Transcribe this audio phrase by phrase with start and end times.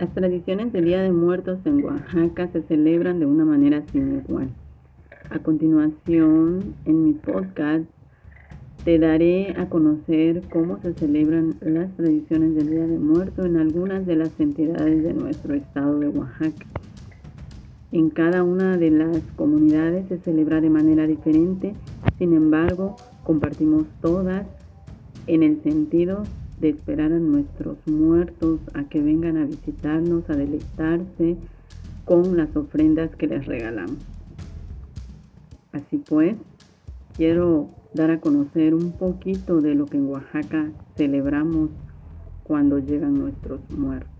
[0.00, 4.48] Las tradiciones del Día de Muertos en Oaxaca se celebran de una manera sin igual.
[5.28, 7.84] A continuación, en mi podcast,
[8.82, 14.06] te daré a conocer cómo se celebran las tradiciones del Día de Muertos en algunas
[14.06, 16.64] de las entidades de nuestro estado de Oaxaca.
[17.92, 21.74] En cada una de las comunidades se celebra de manera diferente,
[22.16, 24.46] sin embargo, compartimos todas
[25.26, 26.22] en el sentido
[26.60, 31.36] de esperar a nuestros muertos a que vengan a visitarnos, a deleitarse
[32.04, 33.98] con las ofrendas que les regalamos.
[35.72, 36.36] Así pues,
[37.16, 41.70] quiero dar a conocer un poquito de lo que en Oaxaca celebramos
[42.42, 44.19] cuando llegan nuestros muertos.